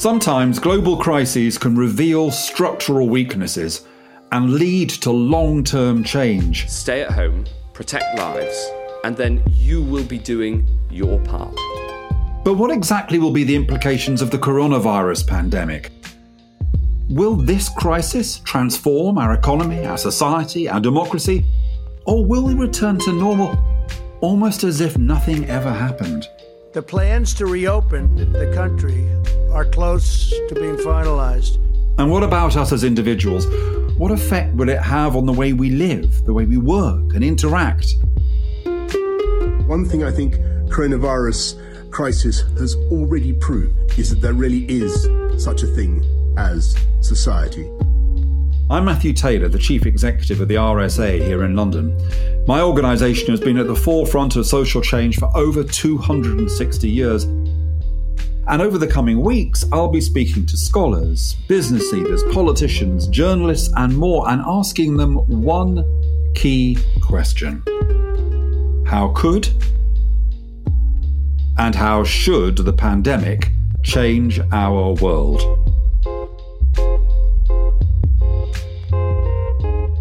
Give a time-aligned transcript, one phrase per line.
[0.00, 3.84] Sometimes global crises can reveal structural weaknesses
[4.32, 6.66] and lead to long term change.
[6.70, 7.44] Stay at home,
[7.74, 8.70] protect lives,
[9.04, 11.54] and then you will be doing your part.
[12.46, 15.92] But what exactly will be the implications of the coronavirus pandemic?
[17.10, 21.44] Will this crisis transform our economy, our society, our democracy?
[22.06, 23.54] Or will we return to normal
[24.22, 26.26] almost as if nothing ever happened?
[26.72, 29.06] The plans to reopen the country
[29.52, 31.56] are close to being finalized.
[31.98, 33.46] And what about us as individuals?
[33.96, 37.22] What effect will it have on the way we live, the way we work and
[37.22, 37.94] interact?
[39.66, 40.34] One thing I think
[40.70, 45.08] coronavirus crisis has already proved is that there really is
[45.42, 46.04] such a thing
[46.38, 47.70] as society.
[48.70, 51.96] I'm Matthew Taylor, the Chief Executive of the RSA here in London.
[52.46, 57.26] My organisation has been at the forefront of social change for over 260 years.
[58.48, 63.96] And over the coming weeks, I'll be speaking to scholars, business leaders, politicians, journalists, and
[63.96, 65.84] more, and asking them one
[66.34, 67.62] key question
[68.86, 69.48] How could
[71.58, 73.50] and how should the pandemic
[73.82, 75.42] change our world?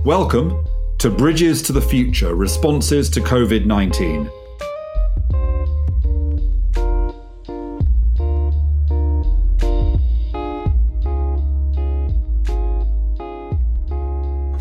[0.06, 0.66] Welcome
[1.00, 4.32] to Bridges to the Future Responses to COVID 19.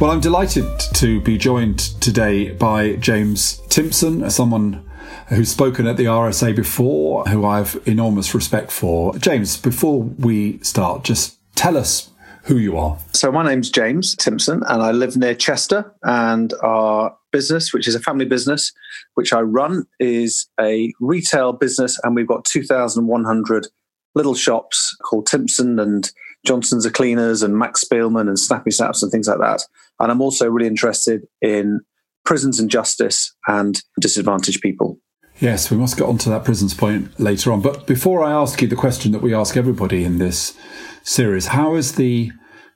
[0.09, 0.64] Well, I'm delighted
[0.95, 4.89] to be joined today by James Timpson, someone
[5.27, 9.14] who's spoken at the RSA before, who I have enormous respect for.
[9.19, 12.09] James, before we start, just tell us
[12.45, 12.98] who you are.
[13.12, 15.92] So, my name's James Timpson, and I live near Chester.
[16.03, 18.73] And our business, which is a family business,
[19.12, 23.67] which I run, is a retail business, and we've got 2,100
[24.14, 26.11] little shops called Timpson and
[26.47, 29.63] Johnson's the Cleaners and Max Spielman and Snappy Snaps and things like that.
[30.01, 31.80] And I'm also really interested in
[32.24, 34.98] prisons and justice and disadvantaged people.
[35.40, 37.61] Yes, we must get onto that prisons point later on.
[37.61, 40.57] But before I ask you the question that we ask everybody in this
[41.02, 42.33] series, how is the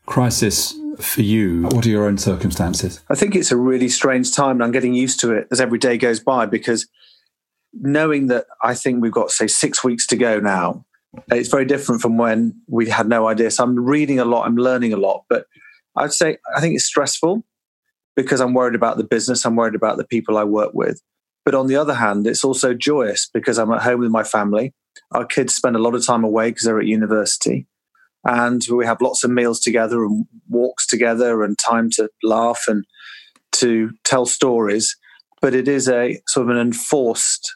[0.06, 1.62] crisis for you?
[1.64, 3.00] What are your own circumstances?
[3.08, 5.78] I think it's a really strange time, and I'm getting used to it as every
[5.78, 6.88] day goes by because
[7.72, 10.84] knowing that I think we've got, say, six weeks to go now,
[11.30, 13.50] it's very different from when we had no idea.
[13.50, 15.46] So I'm reading a lot, I'm learning a lot, but
[15.96, 17.44] I'd say I think it's stressful
[18.16, 21.00] because I'm worried about the business, I'm worried about the people I work with.
[21.44, 24.74] But on the other hand, it's also joyous because I'm at home with my family.
[25.10, 27.66] Our kids spend a lot of time away because they're at university.
[28.24, 32.84] And we have lots of meals together and walks together and time to laugh and
[33.52, 34.96] to tell stories.
[35.40, 37.52] But it is a sort of an enforced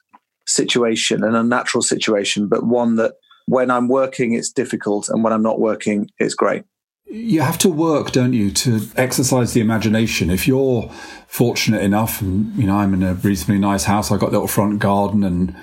[0.47, 3.12] situation, an unnatural situation, but one that
[3.46, 5.08] when I'm working, it's difficult.
[5.08, 6.64] And when I'm not working, it's great.
[7.08, 10.28] You have to work, don't you, to exercise the imagination.
[10.28, 10.90] If you're
[11.28, 14.48] fortunate enough, and you know, I'm in a reasonably nice house, I've got a little
[14.48, 15.56] front garden and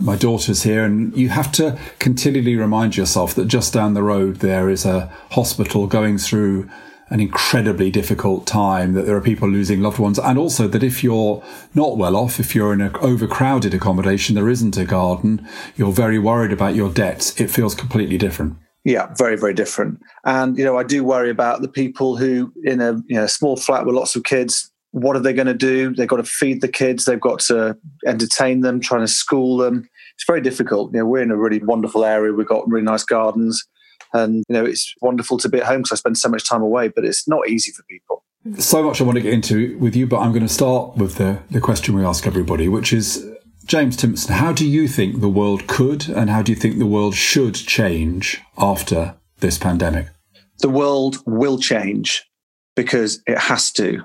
[0.00, 4.36] my daughter's here, and you have to continually remind yourself that just down the road
[4.36, 6.68] there is a hospital going through
[7.08, 11.04] an incredibly difficult time, that there are people losing loved ones, and also that if
[11.04, 11.42] you're
[11.74, 15.46] not well off, if you're in an overcrowded accommodation, there isn't a garden,
[15.76, 18.56] you're very worried about your debts, it feels completely different.
[18.84, 19.98] Yeah, very, very different.
[20.24, 23.56] And, you know, I do worry about the people who, in a you know, small
[23.56, 25.92] flat with lots of kids, what are they going to do?
[25.94, 29.88] They've got to feed the kids, they've got to entertain them, trying to school them.
[30.14, 30.92] It's very difficult.
[30.92, 32.32] You know, we're in a really wonderful area.
[32.32, 33.62] We've got really nice gardens.
[34.12, 36.62] And, you know, it's wonderful to be at home because I spend so much time
[36.62, 38.24] away, but it's not easy for people.
[38.58, 41.16] So much I want to get into with you, but I'm going to start with
[41.16, 43.28] the, the question we ask everybody, which is
[43.66, 46.86] James Timpson, how do you think the world could and how do you think the
[46.86, 50.06] world should change after this pandemic?
[50.60, 52.24] The world will change
[52.76, 54.02] because it has to.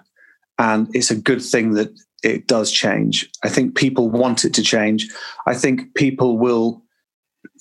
[0.57, 1.91] And it's a good thing that
[2.23, 3.29] it does change.
[3.43, 5.07] I think people want it to change.
[5.45, 6.83] I think people will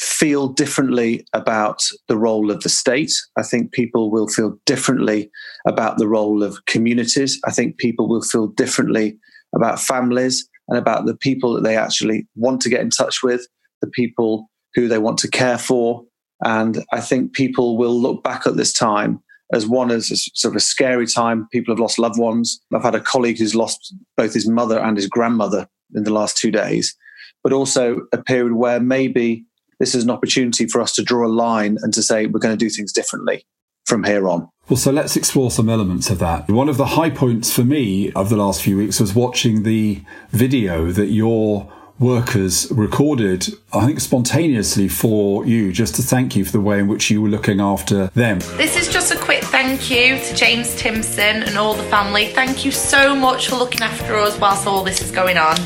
[0.00, 3.12] feel differently about the role of the state.
[3.36, 5.30] I think people will feel differently
[5.68, 7.38] about the role of communities.
[7.46, 9.18] I think people will feel differently
[9.54, 13.46] about families and about the people that they actually want to get in touch with,
[13.82, 16.02] the people who they want to care for.
[16.42, 20.52] And I think people will look back at this time as one as a sort
[20.52, 21.46] of a scary time.
[21.52, 22.58] People have lost loved ones.
[22.72, 26.38] I've had a colleague who's lost both his mother and his grandmother in the last
[26.38, 26.96] two days,
[27.42, 29.44] but also a period where maybe
[29.80, 32.56] this is an opportunity for us to draw a line and to say we're going
[32.56, 33.44] to do things differently
[33.86, 34.48] from here on.
[34.68, 36.48] Well, so let's explore some elements of that.
[36.48, 40.02] One of the high points for me of the last few weeks was watching the
[40.30, 46.52] video that your workers recorded, I think spontaneously for you, just to thank you for
[46.52, 48.38] the way in which you were looking after them.
[48.56, 52.28] This is just a quick thank you to James Timpson and all the family.
[52.28, 55.56] Thank you so much for looking after us whilst all this is going on.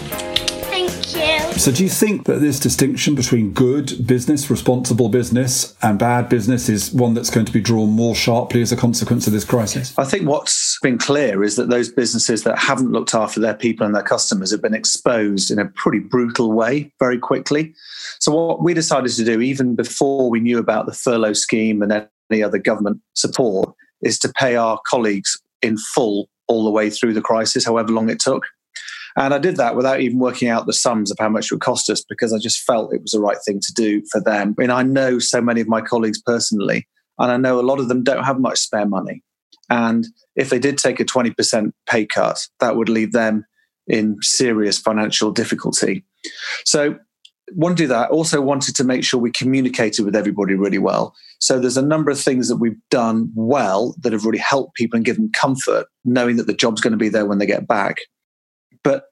[1.14, 1.58] Thank you.
[1.61, 6.69] So, do you think that this distinction between good business, responsible business, and bad business
[6.69, 9.96] is one that's going to be drawn more sharply as a consequence of this crisis?
[9.96, 13.87] I think what's been clear is that those businesses that haven't looked after their people
[13.87, 17.72] and their customers have been exposed in a pretty brutal way very quickly.
[18.19, 22.08] So, what we decided to do, even before we knew about the furlough scheme and
[22.31, 23.72] any other government support,
[24.02, 28.10] is to pay our colleagues in full all the way through the crisis, however long
[28.10, 28.44] it took.
[29.16, 31.61] And I did that without even working out the sums of how much it would
[31.61, 34.55] cost us because I just felt it was the right thing to do for them.
[34.58, 36.88] I mean, I know so many of my colleagues personally,
[37.19, 39.22] and I know a lot of them don't have much spare money.
[39.70, 40.06] And
[40.37, 43.44] if they did take a 20% pay cut, that would leave them
[43.87, 46.05] in serious financial difficulty.
[46.64, 46.99] So,
[47.52, 48.10] want to do that.
[48.10, 51.14] Also, wanted to make sure we communicated with everybody really well.
[51.38, 54.96] So, there's a number of things that we've done well that have really helped people
[54.96, 57.96] and given comfort, knowing that the job's going to be there when they get back.
[58.84, 59.06] But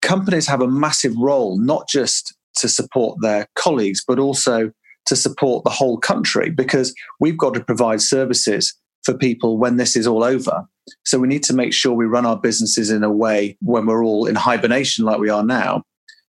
[0.00, 4.70] companies have a massive role, not just to support their colleagues, but also
[5.06, 9.96] to support the whole country because we've got to provide services for people when this
[9.96, 10.64] is all over.
[11.04, 14.04] So we need to make sure we run our businesses in a way when we're
[14.04, 15.82] all in hibernation like we are now.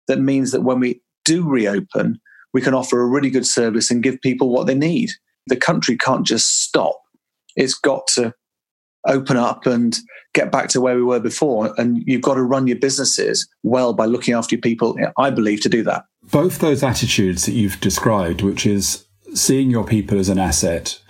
[0.09, 2.21] That means that when we do reopen,
[2.53, 5.11] we can offer a really good service and give people what they need.
[5.47, 7.01] The country can't just stop.
[7.55, 8.35] It's got to
[9.07, 9.97] open up and
[10.37, 11.75] get back to where we were before.
[11.79, 15.63] And you've got to run your businesses well by looking after your people, I believe,
[15.63, 16.05] to do that.
[16.31, 21.01] Both those attitudes that you've described, which is seeing your people as an asset,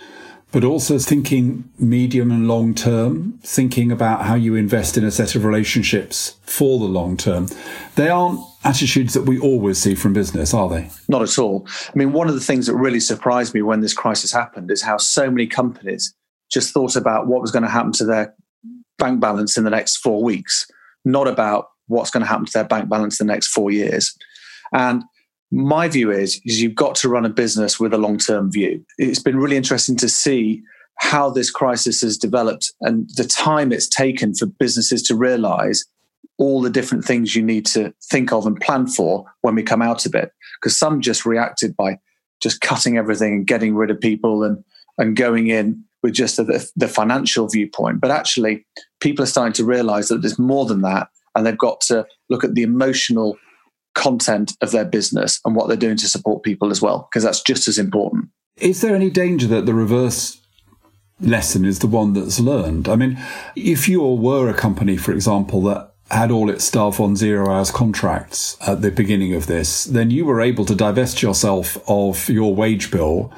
[0.52, 5.34] but also thinking medium and long term, thinking about how you invest in a set
[5.34, 7.48] of relationships for the long term.
[7.96, 10.88] They aren't attitudes that we always see from business, are they?
[11.08, 11.66] Not at all.
[11.68, 14.82] I mean, one of the things that really surprised me when this crisis happened is
[14.82, 16.14] how so many companies
[16.50, 18.34] just thought about what was going to happen to their
[18.98, 20.66] bank balance in the next four weeks,
[21.04, 24.16] not about what's going to happen to their bank balance in the next four years.
[24.72, 25.04] And
[25.52, 28.84] my view is, is you've got to run a business with a long-term view.
[28.98, 30.62] It's been really interesting to see
[30.98, 35.84] how this crisis has developed and the time it's taken for businesses to realize
[36.38, 39.82] all the different things you need to think of and plan for when we come
[39.82, 40.32] out of it.
[40.60, 41.98] Because some just reacted by
[42.42, 44.62] just cutting everything and getting rid of people and
[44.98, 48.00] and going in with just the, the financial viewpoint.
[48.00, 48.64] But actually,
[49.00, 51.08] people are starting to realize that there's more than that.
[51.34, 53.36] And they've got to look at the emotional
[53.94, 57.42] content of their business and what they're doing to support people as well, because that's
[57.42, 58.28] just as important.
[58.58, 60.40] Is there any danger that the reverse
[61.20, 62.88] lesson is the one that's learned?
[62.88, 63.18] I mean,
[63.54, 67.70] if you were a company, for example, that had all its staff on zero hours
[67.70, 72.54] contracts at the beginning of this, then you were able to divest yourself of your
[72.54, 73.32] wage bill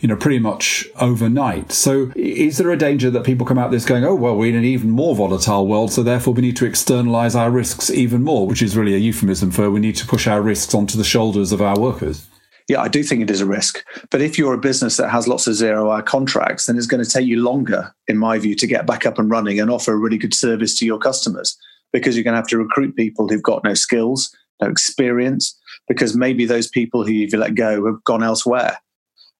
[0.00, 1.72] you know, pretty much overnight.
[1.72, 4.56] So is there a danger that people come out this going, oh, well, we're in
[4.56, 8.46] an even more volatile world, so therefore we need to externalize our risks even more,
[8.46, 11.52] which is really a euphemism for we need to push our risks onto the shoulders
[11.52, 12.26] of our workers?
[12.68, 13.84] Yeah, I do think it is a risk.
[14.10, 17.02] But if you're a business that has lots of zero hour contracts, then it's going
[17.02, 19.92] to take you longer, in my view, to get back up and running and offer
[19.92, 21.58] a really good service to your customers
[21.92, 25.58] because you're going to have to recruit people who've got no skills, no experience,
[25.88, 28.78] because maybe those people who you've let go have gone elsewhere.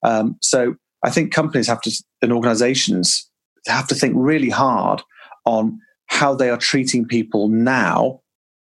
[0.02, 3.30] Um, so I think companies have to, and organizations
[3.66, 5.02] have to think really hard
[5.44, 8.20] on how they are treating people now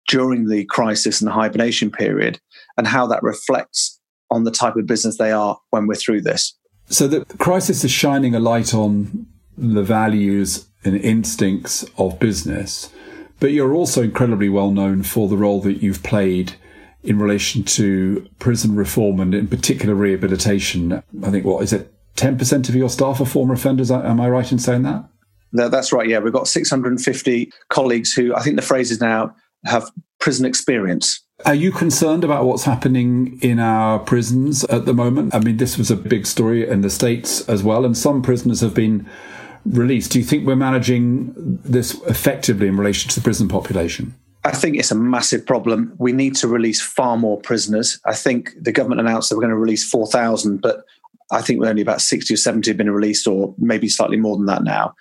[0.08, 2.40] during the crisis and the hibernation period
[2.76, 6.56] and how that reflects on the type of business they are when we're through this.
[6.86, 12.90] So the crisis is shining a light on the values and instincts of business,
[13.38, 16.54] but you're also incredibly well known for the role that you've played
[17.04, 21.02] in relation to prison reform and in particular rehabilitation.
[21.22, 23.90] I think, what is it, 10% of your staff are former offenders?
[23.90, 25.04] Am I right in saying that?
[25.52, 26.08] No, that's right.
[26.08, 29.90] Yeah, we've got 650 colleagues who I think the phrase is now have
[30.20, 31.20] prison experience.
[31.44, 35.34] Are you concerned about what's happening in our prisons at the moment?
[35.34, 38.60] I mean, this was a big story in the States as well, and some prisoners
[38.60, 39.08] have been
[39.64, 40.12] released.
[40.12, 41.32] Do you think we're managing
[41.64, 44.14] this effectively in relation to the prison population?
[44.44, 45.94] I think it's a massive problem.
[45.98, 48.00] We need to release far more prisoners.
[48.04, 50.84] I think the government announced that we're going to release 4,000, but
[51.30, 54.46] I think only about 60 or 70 have been released, or maybe slightly more than
[54.46, 54.94] that now.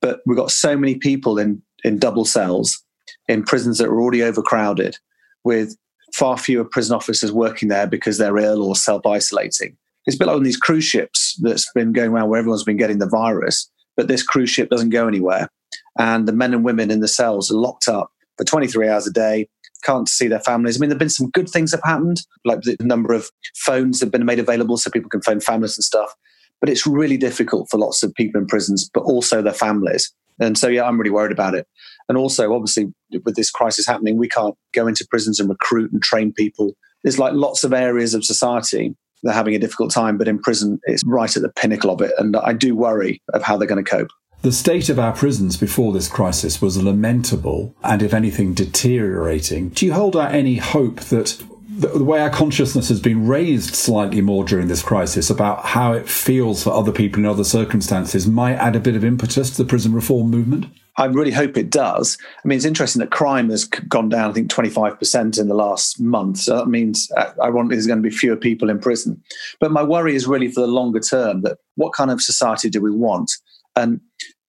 [0.00, 2.82] But we've got so many people in, in double cells
[3.28, 4.96] in prisons that are already overcrowded
[5.44, 5.76] with
[6.14, 9.76] far fewer prison officers working there because they're ill or self isolating.
[10.06, 12.76] It's a bit like on these cruise ships that's been going around where everyone's been
[12.76, 15.50] getting the virus, but this cruise ship doesn't go anywhere.
[15.98, 19.12] And the men and women in the cells are locked up for 23 hours a
[19.12, 19.48] day,
[19.82, 20.76] can't see their families.
[20.76, 23.30] I mean, there have been some good things that have happened, like the number of
[23.54, 26.12] phones have been made available so people can phone families and stuff.
[26.60, 30.12] But it's really difficult for lots of people in prisons, but also their families.
[30.40, 31.66] And so, yeah, I'm really worried about it.
[32.08, 32.92] And also, obviously,
[33.24, 36.72] with this crisis happening, we can't go into prisons and recruit and train people.
[37.02, 40.78] There's like lots of areas of society they're having a difficult time, but in prison,
[40.84, 42.12] it's right at the pinnacle of it.
[42.18, 44.10] And I do worry of how they're going to cope.
[44.46, 49.70] The state of our prisons before this crisis was lamentable and, if anything, deteriorating.
[49.70, 54.20] Do you hold out any hope that the way our consciousness has been raised slightly
[54.20, 58.54] more during this crisis about how it feels for other people in other circumstances might
[58.54, 60.66] add a bit of impetus to the prison reform movement?
[60.96, 62.16] I really hope it does.
[62.44, 66.00] I mean, it's interesting that crime has gone down, I think, 25% in the last
[66.00, 66.38] month.
[66.38, 69.20] So that means, uh, ironically, there's going to be fewer people in prison.
[69.58, 72.80] But my worry is really for the longer term that what kind of society do
[72.80, 73.32] we want?
[73.74, 74.00] And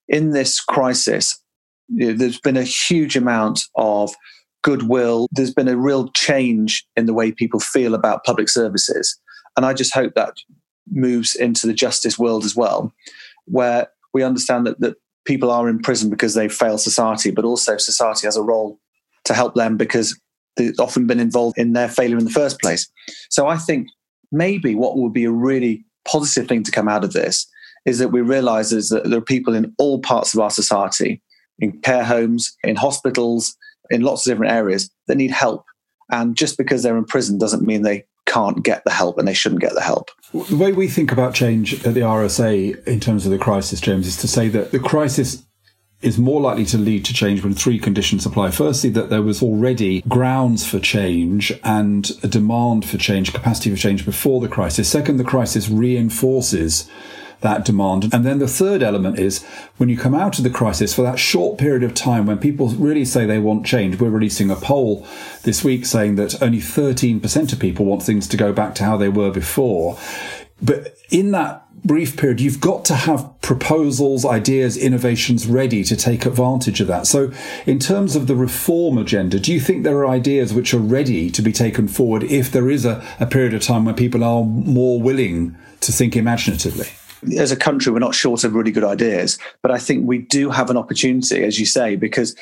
[0.07, 1.41] in this crisis,
[1.89, 4.13] you know, there's been a huge amount of
[4.63, 5.27] goodwill.
[5.31, 9.17] There's been a real change in the way people feel about public services.
[9.55, 10.33] And I just hope that
[10.89, 12.93] moves into the justice world as well,
[13.45, 17.77] where we understand that, that people are in prison because they fail society, but also
[17.77, 18.79] society has a role
[19.25, 20.19] to help them because
[20.55, 22.89] they've often been involved in their failure in the first place.
[23.29, 23.87] So I think
[24.31, 27.47] maybe what would be a really positive thing to come out of this
[27.85, 31.21] is that we realize is that there are people in all parts of our society,
[31.59, 33.55] in care homes, in hospitals,
[33.89, 35.65] in lots of different areas that need help.
[36.11, 39.33] And just because they're in prison doesn't mean they can't get the help and they
[39.33, 40.11] shouldn't get the help.
[40.33, 44.05] The way we think about change at the RSA in terms of the crisis, James,
[44.07, 45.43] is to say that the crisis
[46.01, 48.51] is more likely to lead to change when three conditions apply.
[48.51, 53.77] Firstly, that there was already grounds for change and a demand for change, capacity for
[53.77, 54.87] change before the crisis.
[54.87, 56.87] Second, the crisis reinforces
[57.41, 58.13] that demand.
[58.13, 59.43] And then the third element is
[59.77, 62.69] when you come out of the crisis for that short period of time when people
[62.69, 63.99] really say they want change.
[63.99, 65.05] We're releasing a poll
[65.43, 68.97] this week saying that only 13% of people want things to go back to how
[68.97, 69.97] they were before.
[70.61, 76.25] But in that brief period, you've got to have proposals, ideas, innovations ready to take
[76.25, 77.07] advantage of that.
[77.07, 77.31] So,
[77.65, 81.29] in terms of the reform agenda, do you think there are ideas which are ready
[81.31, 84.43] to be taken forward if there is a, a period of time when people are
[84.43, 86.87] more willing to think imaginatively?
[87.37, 90.49] As a country, we're not short of really good ideas, but I think we do
[90.49, 92.35] have an opportunity, as you say, because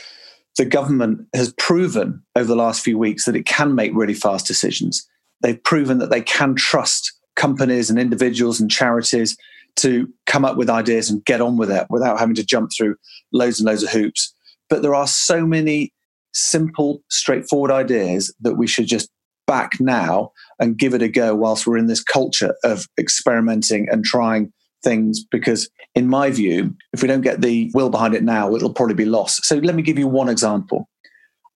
[0.58, 4.48] the government has proven over the last few weeks that it can make really fast
[4.48, 5.08] decisions.
[5.42, 9.38] They've proven that they can trust companies and individuals and charities
[9.78, 12.96] to come up with ideas and get on with it without having to jump through
[13.34, 14.34] loads and loads of hoops.
[14.70, 15.94] But there are so many
[16.34, 19.10] simple, straightforward ideas that we should just
[19.48, 24.04] back now and give it a go whilst we're in this culture of experimenting and
[24.04, 24.52] trying
[24.86, 28.74] things because, in my view, if we don't get the will behind it now, it'll
[28.74, 29.44] probably be lost.
[29.46, 30.88] So let me give you one example.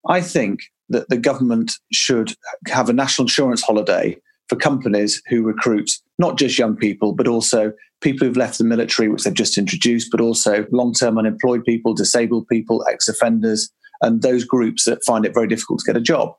[0.07, 0.59] I think
[0.89, 2.33] that the government should
[2.67, 4.17] have a national insurance holiday
[4.49, 7.71] for companies who recruit not just young people, but also
[8.01, 11.93] people who've left the military, which they've just introduced, but also long term unemployed people,
[11.93, 13.69] disabled people, ex offenders,
[14.01, 16.33] and those groups that find it very difficult to get a job.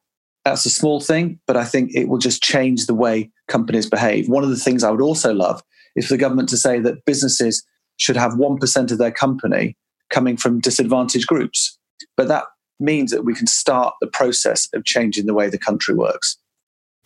[0.45, 4.29] That's a small thing, but I think it will just change the way companies behave.
[4.29, 5.63] One of the things I would also love
[5.97, 7.65] is for the government to say that businesses
[7.97, 9.77] should have 1% of their company
[10.09, 11.79] coming from disadvantaged groups.
[12.17, 12.45] But that
[12.79, 16.39] means that we can start the process of changing the way the country works.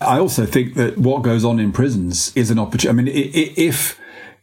[0.00, 2.88] I also think that what goes on in prisons is an opportunity.
[2.88, 3.08] I mean,
[3.56, 3.98] if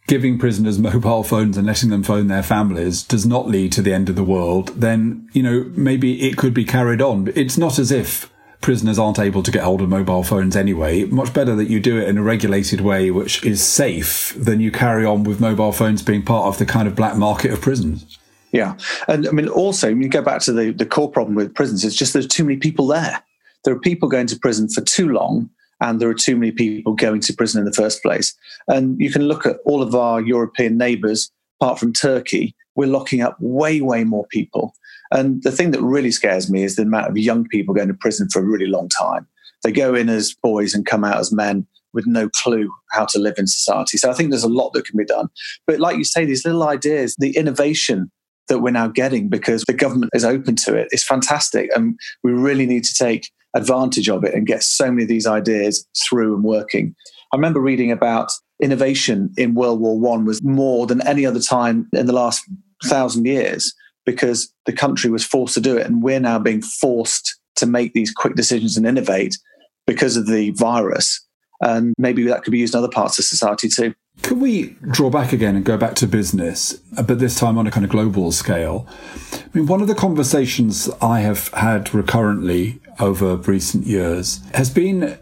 [0.08, 3.94] giving prisoners mobile phones and letting them phone their families does not lead to the
[3.94, 7.32] end of the world, then, you know, maybe it could be carried on.
[7.36, 8.31] It's not as if
[8.62, 11.04] prisoners aren't able to get hold of mobile phones anyway.
[11.06, 14.72] Much better that you do it in a regulated way, which is safe, than you
[14.72, 18.18] carry on with mobile phones being part of the kind of black market of prisons.
[18.52, 18.78] Yeah.
[19.08, 21.84] And I mean, also, when you go back to the, the core problem with prisons,
[21.84, 23.24] it's just there's too many people there.
[23.64, 25.50] There are people going to prison for too long,
[25.80, 28.36] and there are too many people going to prison in the first place.
[28.68, 33.22] And you can look at all of our European neighbours, apart from Turkey, we're locking
[33.22, 34.74] up way, way more people.
[35.12, 37.94] And the thing that really scares me is the amount of young people going to
[37.94, 39.28] prison for a really long time.
[39.64, 43.20] They go in as boys and come out as men with no clue how to
[43.20, 43.98] live in society.
[43.98, 45.28] So I think there's a lot that can be done.
[45.68, 48.10] But like you say, these little ideas, the innovation
[48.48, 51.70] that we're now getting because the government is open to it is fantastic.
[51.76, 55.28] And we really need to take advantage of it and get so many of these
[55.28, 56.96] ideas through and working.
[57.32, 61.88] I remember reading about innovation in World War One was more than any other time
[61.94, 62.44] in the last
[62.84, 63.74] thousand years
[64.06, 65.86] because the country was forced to do it.
[65.86, 69.38] And we're now being forced to make these quick decisions and innovate
[69.88, 71.26] because of the virus.
[71.62, 73.94] And maybe that could be used in other parts of society too.
[74.24, 76.74] Could we draw back again and go back to business,
[77.06, 78.88] but this time on a kind of global scale?
[79.34, 85.18] I mean, one of the conversations I have had recurrently over recent years has been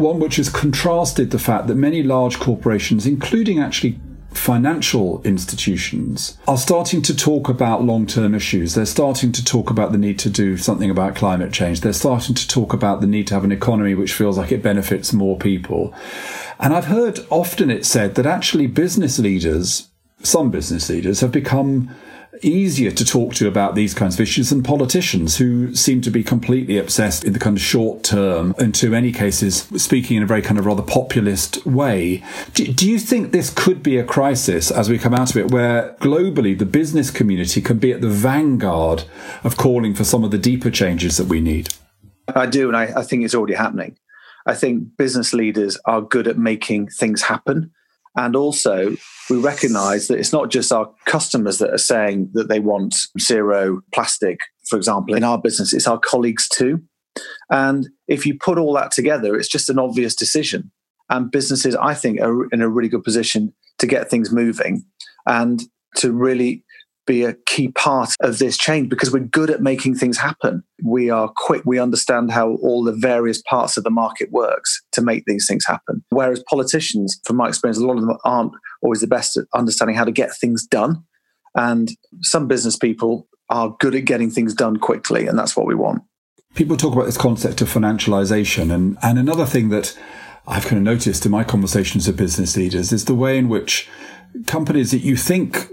[0.00, 3.98] one which has contrasted the fact that many large corporations, including actually
[4.32, 8.74] financial institutions are starting to talk about long term issues.
[8.74, 11.80] They're starting to talk about the need to do something about climate change.
[11.80, 14.62] They're starting to talk about the need to have an economy which feels like it
[14.62, 15.94] benefits more people.
[16.58, 19.88] And I've heard often it said that actually business leaders,
[20.22, 21.90] some business leaders, have become
[22.42, 26.22] easier to talk to about these kinds of issues than politicians who seem to be
[26.22, 30.26] completely obsessed in the kind of short term and to many cases speaking in a
[30.26, 32.22] very kind of rather populist way.
[32.54, 35.50] Do, do you think this could be a crisis as we come out of it
[35.50, 39.04] where globally the business community can be at the vanguard
[39.44, 41.74] of calling for some of the deeper changes that we need?
[42.34, 43.96] I do, and I, I think it's already happening.
[44.46, 47.72] I think business leaders are good at making things happen.
[48.16, 48.96] And also,
[49.28, 53.82] we recognize that it's not just our customers that are saying that they want zero
[53.94, 56.80] plastic, for example, in our business, it's our colleagues too.
[57.50, 60.70] And if you put all that together, it's just an obvious decision.
[61.08, 64.84] And businesses, I think, are in a really good position to get things moving
[65.26, 65.62] and
[65.96, 66.64] to really
[67.10, 70.62] be a key part of this change because we're good at making things happen.
[70.84, 71.62] We are quick.
[71.64, 75.64] We understand how all the various parts of the market works to make these things
[75.66, 76.04] happen.
[76.10, 79.96] Whereas politicians, from my experience, a lot of them aren't always the best at understanding
[79.96, 81.02] how to get things done.
[81.56, 81.90] And
[82.20, 86.04] some business people are good at getting things done quickly, and that's what we want.
[86.54, 89.98] People talk about this concept of financialization, and, and another thing that
[90.46, 93.88] I've kind of noticed in my conversations with business leaders is the way in which
[94.46, 95.66] companies that you think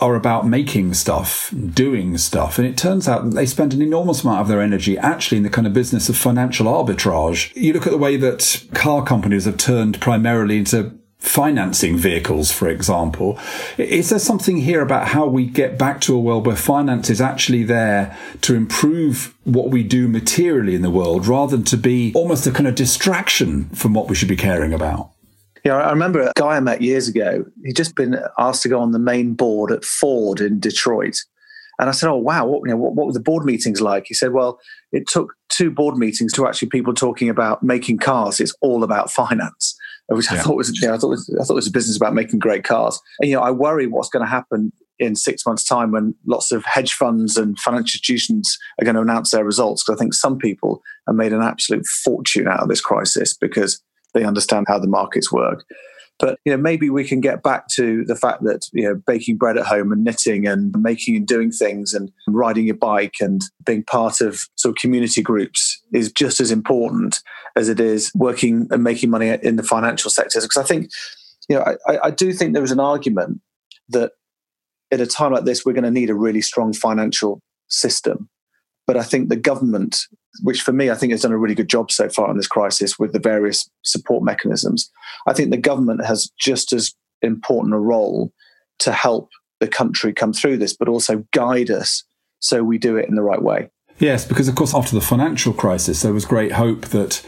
[0.00, 2.58] are about making stuff, doing stuff.
[2.58, 5.42] And it turns out that they spend an enormous amount of their energy actually in
[5.42, 7.54] the kind of business of financial arbitrage.
[7.54, 12.68] You look at the way that car companies have turned primarily into financing vehicles, for
[12.68, 13.38] example.
[13.78, 17.20] Is there something here about how we get back to a world where finance is
[17.20, 22.12] actually there to improve what we do materially in the world rather than to be
[22.14, 25.10] almost a kind of distraction from what we should be caring about?
[25.66, 27.44] Yeah, I remember a guy I met years ago.
[27.64, 31.18] He'd just been asked to go on the main board at Ford in Detroit.
[31.80, 34.04] And I said, "Oh wow, what, you know, what, what were the board meetings like?"
[34.06, 34.60] He said, "Well,
[34.92, 38.38] it took two board meetings to actually people talking about making cars.
[38.38, 39.76] It's all about finance."
[40.08, 41.96] which I thought was, you know, I thought was, I thought it was a business
[41.96, 43.00] about making great cars.
[43.18, 46.52] And you know, I worry what's going to happen in six months' time when lots
[46.52, 49.82] of hedge funds and financial institutions are going to announce their results.
[49.82, 53.82] Because I think some people have made an absolute fortune out of this crisis because
[54.16, 55.64] they understand how the markets work.
[56.18, 59.36] But you know, maybe we can get back to the fact that you know, baking
[59.36, 63.42] bread at home and knitting and making and doing things and riding your bike and
[63.64, 67.20] being part of sort of community groups is just as important
[67.54, 70.44] as it is working and making money in the financial sectors.
[70.44, 70.88] Because I think,
[71.50, 73.40] you know, I, I do think there is an argument
[73.90, 74.12] that
[74.90, 78.30] at a time like this, we're going to need a really strong financial system.
[78.86, 79.98] But I think the government,
[80.42, 82.46] which for me, I think has done a really good job so far in this
[82.46, 84.90] crisis with the various support mechanisms,
[85.26, 88.32] I think the government has just as important a role
[88.80, 92.04] to help the country come through this, but also guide us
[92.40, 93.70] so we do it in the right way.
[93.98, 97.24] Yes, because of course, after the financial crisis, there was great hope that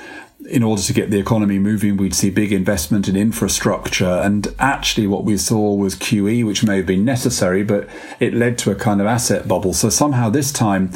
[0.47, 4.07] in order to get the economy moving, we'd see big investment in infrastructure.
[4.07, 7.89] And actually, what we saw was QE, which may have been necessary, but
[8.21, 9.73] it led to a kind of asset bubble.
[9.75, 10.93] So somehow this time,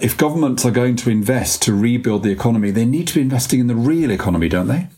[0.00, 3.60] if governments are going to invest to rebuild the economy, they need to be investing
[3.60, 4.88] in the real economy, don't they?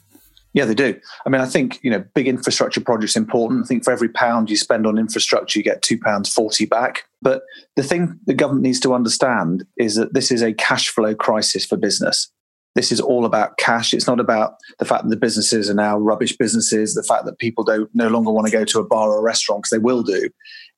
[0.55, 0.99] Yeah, they do.
[1.27, 3.65] I mean, I think you know, big infrastructure projects important.
[3.65, 7.05] I think for every pound you spend on infrastructure, you get two pounds forty back.
[7.23, 7.43] But
[7.75, 11.67] the thing the government needs to understand is that this is a cash flow crisis
[11.67, 12.31] for business.
[12.75, 13.95] This is all about cash.
[13.95, 17.39] It's not about the fact that the businesses are now rubbish businesses, the fact that
[17.39, 19.85] people don't no longer want to go to a bar or a restaurant because they
[19.85, 20.29] will do.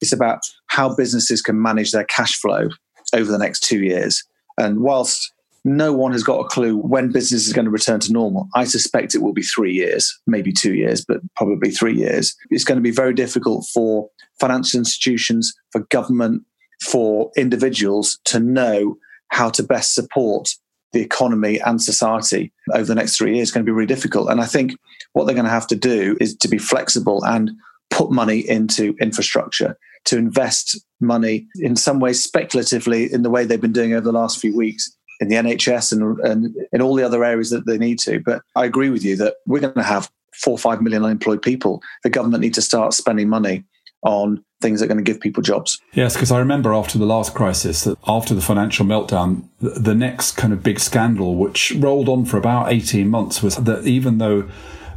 [0.01, 2.69] It's about how businesses can manage their cash flow
[3.15, 4.23] over the next two years.
[4.59, 5.33] And whilst
[5.67, 8.49] no one has got a clue when business is going to return to normal.
[8.55, 12.37] I suspect it will be three years, maybe two years, but probably three years.
[12.51, 16.45] It's going to be very difficult for financial institutions, for government,
[16.85, 18.97] for individuals to know
[19.31, 20.51] how to best support
[20.93, 24.31] the economy and society over the next three years is going to be really difficult.
[24.31, 24.77] And I think
[25.13, 27.51] what they're going to have to do is to be flexible and
[27.91, 33.61] put money into infrastructure, to invest money in some ways speculatively in the way they've
[33.61, 37.05] been doing over the last few weeks in the NHS and, and in all the
[37.05, 38.21] other areas that they need to.
[38.21, 41.43] But I agree with you that we're going to have four or five million unemployed
[41.43, 41.83] people.
[42.03, 43.65] The government need to start spending money
[44.03, 45.81] on things that are going to give people jobs.
[45.93, 50.33] Yes, because I remember after the last crisis, that after the financial meltdown, the next
[50.33, 54.49] kind of big scandal, which rolled on for about 18 months, was that even though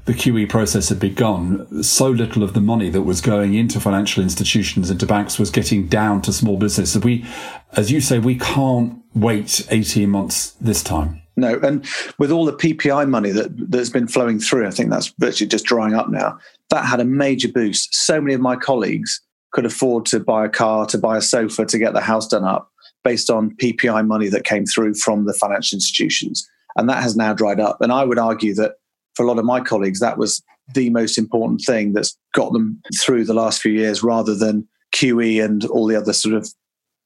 [0.05, 4.23] the QE process had begun, so little of the money that was going into financial
[4.23, 6.97] institutions, into banks, was getting down to small business.
[6.97, 7.25] We,
[7.73, 11.21] as you say, we can't wait 18 months this time.
[11.35, 11.85] No, and
[12.17, 15.65] with all the PPI money that that's been flowing through, I think that's virtually just
[15.65, 16.37] drying up now.
[16.69, 17.93] That had a major boost.
[17.93, 21.65] So many of my colleagues could afford to buy a car, to buy a sofa,
[21.65, 22.71] to get the house done up
[23.03, 26.47] based on PPI money that came through from the financial institutions.
[26.75, 27.81] And that has now dried up.
[27.81, 28.73] And I would argue that
[29.15, 32.81] for a lot of my colleagues, that was the most important thing that's got them
[33.01, 36.47] through the last few years rather than QE and all the other sort of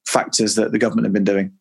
[0.08, 1.52] factors that the government have been doing.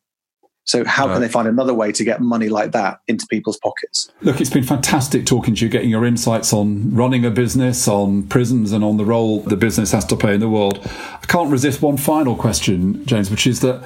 [0.64, 4.10] So how can they find another way to get money like that into people's pockets?
[4.20, 8.22] Look, it's been fantastic talking to you, getting your insights on running a business, on
[8.24, 10.78] prisons, and on the role the business has to play in the world.
[11.22, 13.82] I can't resist one final question, James, which is that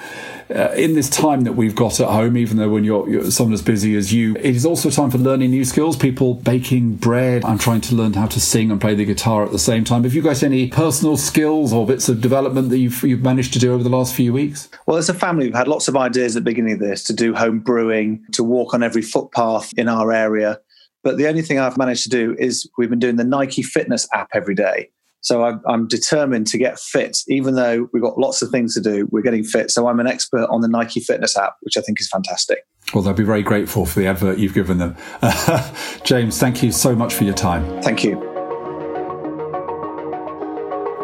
[0.48, 3.52] uh, in this time that we've got at home, even though when you're, you're, someone
[3.52, 5.96] as busy as you, it is also time for learning new skills.
[5.96, 7.44] People baking bread.
[7.44, 10.04] I'm trying to learn how to sing and play the guitar at the same time.
[10.04, 13.58] Have you got any personal skills or bits of development that you've, you've managed to
[13.58, 14.68] do over the last few weeks?
[14.86, 17.12] Well, as a family, we've had lots of ideas at the beginning of this to
[17.12, 20.58] do home brewing, to walk on every footpath in our area.
[21.02, 24.08] But the only thing I've managed to do is we've been doing the Nike Fitness
[24.12, 24.90] app every day.
[25.20, 28.80] So I'm, I'm, determined to get fit, even though we've got lots of things to
[28.80, 29.08] do.
[29.10, 29.70] We're getting fit.
[29.70, 32.66] So I'm an expert on the Nike Fitness app, which I think is fantastic.
[32.94, 34.96] Well, they'll be very grateful for the advert you've given them.
[36.04, 37.82] James, thank you so much for your time.
[37.82, 38.14] Thank you.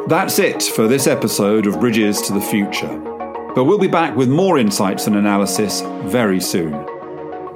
[0.08, 2.98] That's it for this episode of Bridges to the Future.
[3.54, 6.86] But we'll be back with more insights and analysis very soon.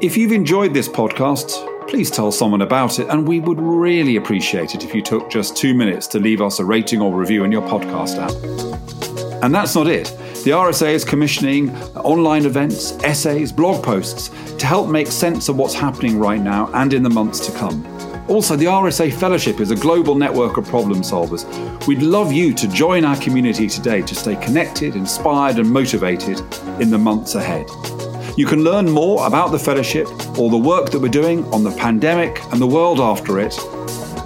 [0.01, 1.51] If you've enjoyed this podcast,
[1.88, 5.57] please tell someone about it, and we would really appreciate it if you took just
[5.57, 9.42] two minutes to leave us a rating or review in your podcast app.
[9.42, 10.07] And that's not it.
[10.44, 15.75] The RSA is commissioning online events, essays, blog posts to help make sense of what's
[15.75, 17.85] happening right now and in the months to come.
[18.29, 21.46] Also, the RSA Fellowship is a global network of problem solvers.
[21.87, 26.40] We'd love you to join our community today to stay connected, inspired, and motivated
[26.81, 27.66] in the months ahead.
[28.37, 30.07] You can learn more about the fellowship
[30.38, 33.59] or the work that we're doing on the pandemic and the world after it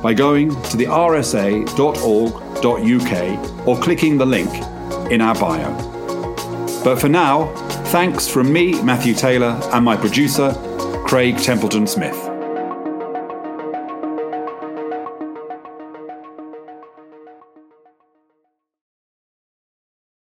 [0.03, 1.77] by going to the rsa.org.uk
[3.69, 4.51] or clicking the link
[5.13, 5.73] in our bio.
[6.83, 7.55] But for now,
[7.87, 10.53] thanks from me, Matthew Taylor, and my producer,
[11.07, 12.30] Craig Templeton Smith.